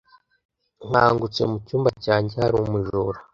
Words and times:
Nkangutse 0.87 1.41
mu 1.49 1.57
cyumba 1.65 1.89
cyanjye 2.03 2.33
hari 2.41 2.55
umujura 2.63 3.19